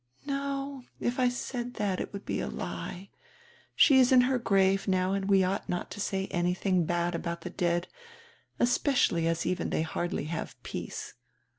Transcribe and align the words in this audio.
"No. 0.25 0.81
If 0.99 1.19
I 1.19 1.29
said 1.29 1.75
that 1.75 1.99
it 2.01 2.11
would 2.11 2.25
be 2.25 2.39
a 2.39 2.47
lie. 2.47 3.11
She 3.75 3.99
is 3.99 4.11
in 4.11 4.21
her 4.21 4.39
grave 4.39 4.87
now 4.87 5.13
and 5.13 5.29
we 5.29 5.43
ought 5.43 5.69
not 5.69 5.91
to 5.91 5.99
say 6.01 6.25
anything 6.31 6.85
bad 6.85 7.13
about 7.13 7.41
the 7.41 7.51
dead, 7.51 7.87
especially 8.57 9.27
as 9.27 9.45
even 9.45 9.69
they 9.69 9.83
hardly 9.83 10.23
have 10.23 10.55
peace. 10.63 11.13